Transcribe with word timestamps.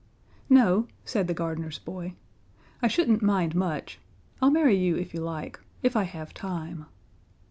"No," 0.49 0.87
said 1.05 1.27
the 1.27 1.33
gardener's 1.35 1.77
boy. 1.77 2.15
"I 2.81 2.87
shouldn't 2.87 3.21
mind 3.21 3.53
much. 3.53 3.99
I'll 4.41 4.49
marry 4.49 4.75
you 4.75 4.95
if 4.97 5.13
you 5.13 5.19
like 5.21 5.59
if 5.83 5.95
I 5.95 6.05
have 6.05 6.33
time." 6.33 6.87